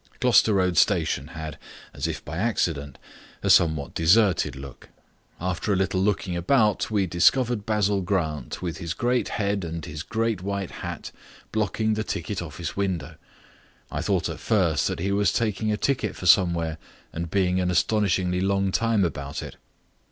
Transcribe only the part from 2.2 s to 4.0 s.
by accident, a somewhat